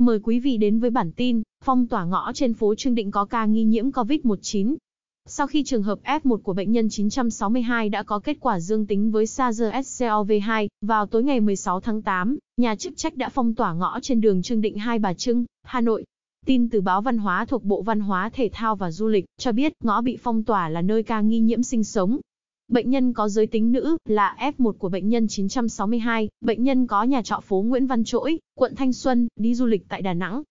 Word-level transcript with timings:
Mời 0.00 0.18
quý 0.22 0.40
vị 0.40 0.56
đến 0.56 0.78
với 0.78 0.90
bản 0.90 1.12
tin, 1.12 1.42
phong 1.64 1.86
tỏa 1.86 2.04
ngõ 2.04 2.32
trên 2.34 2.54
phố 2.54 2.74
Trương 2.74 2.94
Định 2.94 3.10
có 3.10 3.24
ca 3.24 3.46
nghi 3.46 3.64
nhiễm 3.64 3.90
COVID-19. 3.90 4.76
Sau 5.26 5.46
khi 5.46 5.64
trường 5.64 5.82
hợp 5.82 5.98
F1 6.04 6.36
của 6.36 6.52
bệnh 6.52 6.72
nhân 6.72 6.88
962 6.88 7.88
đã 7.88 8.02
có 8.02 8.18
kết 8.18 8.36
quả 8.40 8.60
dương 8.60 8.86
tính 8.86 9.10
với 9.10 9.24
SARS-CoV-2, 9.24 10.68
vào 10.80 11.06
tối 11.06 11.22
ngày 11.22 11.40
16 11.40 11.80
tháng 11.80 12.02
8, 12.02 12.38
nhà 12.56 12.76
chức 12.76 12.96
trách 12.96 13.16
đã 13.16 13.28
phong 13.28 13.54
tỏa 13.54 13.72
ngõ 13.72 14.00
trên 14.02 14.20
đường 14.20 14.42
Trương 14.42 14.60
Định 14.60 14.78
Hai 14.78 14.98
Bà 14.98 15.14
Trưng, 15.14 15.44
Hà 15.62 15.80
Nội. 15.80 16.04
Tin 16.46 16.68
từ 16.68 16.80
báo 16.80 17.02
Văn 17.02 17.18
hóa 17.18 17.44
thuộc 17.44 17.64
Bộ 17.64 17.82
Văn 17.82 18.00
hóa 18.00 18.30
Thể 18.32 18.50
thao 18.52 18.76
và 18.76 18.90
Du 18.90 19.08
lịch 19.08 19.24
cho 19.38 19.52
biết 19.52 19.72
ngõ 19.84 20.00
bị 20.00 20.18
phong 20.22 20.44
tỏa 20.44 20.68
là 20.68 20.82
nơi 20.82 21.02
ca 21.02 21.20
nghi 21.20 21.40
nhiễm 21.40 21.62
sinh 21.62 21.84
sống. 21.84 22.20
Bệnh 22.70 22.90
nhân 22.90 23.12
có 23.12 23.28
giới 23.28 23.46
tính 23.46 23.72
nữ, 23.72 23.96
là 24.08 24.36
F1 24.38 24.72
của 24.72 24.88
bệnh 24.88 25.08
nhân 25.08 25.28
962, 25.28 26.28
bệnh 26.40 26.62
nhân 26.62 26.86
có 26.86 27.02
nhà 27.02 27.22
trọ 27.22 27.40
phố 27.40 27.62
Nguyễn 27.62 27.86
Văn 27.86 28.04
Trỗi, 28.04 28.38
quận 28.54 28.74
Thanh 28.76 28.92
Xuân, 28.92 29.28
đi 29.36 29.54
du 29.54 29.66
lịch 29.66 29.88
tại 29.88 30.02
Đà 30.02 30.14
Nẵng. 30.14 30.42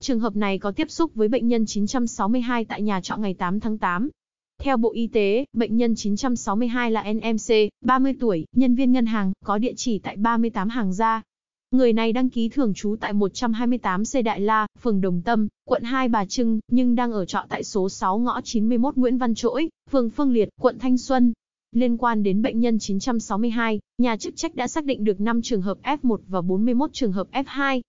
Trường 0.00 0.20
hợp 0.20 0.36
này 0.36 0.58
có 0.58 0.72
tiếp 0.72 0.90
xúc 0.90 1.14
với 1.14 1.28
bệnh 1.28 1.48
nhân 1.48 1.66
962 1.66 2.64
tại 2.64 2.82
nhà 2.82 3.00
trọ 3.00 3.16
ngày 3.16 3.34
8 3.34 3.60
tháng 3.60 3.78
8. 3.78 4.08
Theo 4.60 4.76
Bộ 4.76 4.92
Y 4.92 5.06
tế, 5.06 5.44
bệnh 5.52 5.76
nhân 5.76 5.94
962 5.94 6.90
là 6.90 7.12
NMC, 7.12 7.54
30 7.80 8.14
tuổi, 8.20 8.46
nhân 8.56 8.74
viên 8.74 8.92
ngân 8.92 9.06
hàng, 9.06 9.32
có 9.44 9.58
địa 9.58 9.72
chỉ 9.76 9.98
tại 9.98 10.16
38 10.16 10.68
Hàng 10.68 10.92
Gia. 10.92 11.22
Người 11.70 11.92
này 11.92 12.12
đăng 12.12 12.30
ký 12.30 12.48
thường 12.48 12.74
trú 12.74 12.96
tại 13.00 13.12
128C 13.12 14.22
Đại 14.22 14.40
La, 14.40 14.66
phường 14.80 15.00
Đồng 15.00 15.22
Tâm, 15.22 15.48
quận 15.64 15.82
Hai 15.82 16.08
Bà 16.08 16.24
Trưng, 16.24 16.60
nhưng 16.70 16.94
đang 16.94 17.12
ở 17.12 17.24
trọ 17.24 17.44
tại 17.48 17.64
số 17.64 17.88
6 17.88 18.18
ngõ 18.18 18.40
91 18.44 18.96
Nguyễn 18.96 19.18
Văn 19.18 19.34
Trỗi, 19.34 19.68
phường 19.90 20.10
Phương 20.10 20.32
Liệt, 20.32 20.48
quận 20.60 20.78
Thanh 20.78 20.98
Xuân. 20.98 21.32
Liên 21.72 21.96
quan 21.96 22.22
đến 22.22 22.42
bệnh 22.42 22.60
nhân 22.60 22.78
962, 22.78 23.80
nhà 23.98 24.16
chức 24.16 24.36
trách 24.36 24.54
đã 24.54 24.68
xác 24.68 24.84
định 24.84 25.04
được 25.04 25.20
5 25.20 25.42
trường 25.42 25.62
hợp 25.62 25.78
F1 25.82 26.16
và 26.28 26.40
41 26.40 26.90
trường 26.92 27.12
hợp 27.12 27.28
F2. 27.32 27.80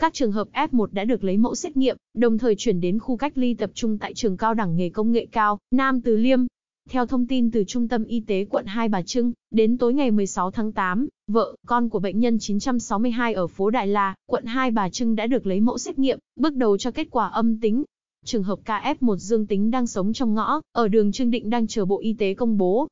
Các 0.00 0.14
trường 0.14 0.32
hợp 0.32 0.48
F1 0.52 0.86
đã 0.92 1.04
được 1.04 1.24
lấy 1.24 1.36
mẫu 1.36 1.54
xét 1.54 1.76
nghiệm, 1.76 1.96
đồng 2.14 2.38
thời 2.38 2.54
chuyển 2.58 2.80
đến 2.80 2.98
khu 2.98 3.16
cách 3.16 3.38
ly 3.38 3.54
tập 3.54 3.70
trung 3.74 3.98
tại 3.98 4.14
trường 4.14 4.36
cao 4.36 4.54
đẳng 4.54 4.76
nghề 4.76 4.88
công 4.88 5.12
nghệ 5.12 5.26
cao, 5.32 5.58
Nam 5.70 6.00
Từ 6.00 6.16
Liêm. 6.16 6.46
Theo 6.90 7.06
thông 7.06 7.26
tin 7.26 7.50
từ 7.50 7.64
Trung 7.64 7.88
tâm 7.88 8.04
Y 8.04 8.20
tế 8.20 8.44
quận 8.44 8.66
Hai 8.66 8.88
Bà 8.88 9.02
Trưng, 9.02 9.32
đến 9.50 9.78
tối 9.78 9.94
ngày 9.94 10.10
16 10.10 10.50
tháng 10.50 10.72
8, 10.72 11.08
vợ, 11.26 11.56
con 11.66 11.88
của 11.88 11.98
bệnh 11.98 12.20
nhân 12.20 12.38
962 12.38 13.34
ở 13.34 13.46
phố 13.46 13.70
Đại 13.70 13.86
La, 13.86 14.14
quận 14.26 14.44
Hai 14.44 14.70
Bà 14.70 14.88
Trưng 14.88 15.16
đã 15.16 15.26
được 15.26 15.46
lấy 15.46 15.60
mẫu 15.60 15.78
xét 15.78 15.98
nghiệm, 15.98 16.18
bước 16.36 16.54
đầu 16.54 16.78
cho 16.78 16.90
kết 16.90 17.06
quả 17.10 17.28
âm 17.28 17.60
tính. 17.60 17.84
Trường 18.24 18.42
hợp 18.42 18.58
KF1 18.64 19.16
dương 19.16 19.46
tính 19.46 19.70
đang 19.70 19.86
sống 19.86 20.12
trong 20.12 20.34
ngõ, 20.34 20.60
ở 20.72 20.88
đường 20.88 21.12
Trương 21.12 21.30
Định 21.30 21.50
đang 21.50 21.66
chờ 21.66 21.84
Bộ 21.84 22.00
Y 22.00 22.12
tế 22.12 22.34
công 22.34 22.58
bố. 22.58 22.88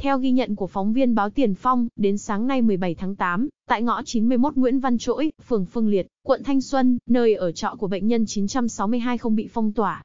Theo 0.00 0.18
ghi 0.18 0.30
nhận 0.30 0.56
của 0.56 0.66
phóng 0.66 0.92
viên 0.92 1.14
báo 1.14 1.30
Tiền 1.30 1.54
Phong, 1.54 1.88
đến 1.96 2.18
sáng 2.18 2.46
nay 2.46 2.62
17 2.62 2.94
tháng 2.94 3.16
8, 3.16 3.48
tại 3.68 3.82
ngõ 3.82 4.02
91 4.04 4.56
Nguyễn 4.56 4.80
Văn 4.80 4.98
Trỗi, 4.98 5.32
phường 5.46 5.66
Phương 5.66 5.88
Liệt, 5.88 6.06
quận 6.22 6.42
Thanh 6.44 6.60
Xuân, 6.60 6.98
nơi 7.06 7.34
ở 7.34 7.52
trọ 7.52 7.74
của 7.78 7.86
bệnh 7.86 8.06
nhân 8.06 8.24
962 8.26 9.18
không 9.18 9.34
bị 9.34 9.48
phong 9.52 9.72
tỏa. 9.72 10.02